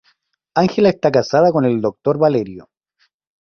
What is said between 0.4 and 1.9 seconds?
Angela está casada con el